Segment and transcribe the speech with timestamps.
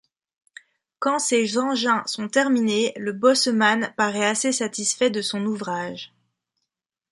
[0.97, 6.11] Quand ces engins sont terminés, le bosseman paraît assez satisfait de son ouvrage.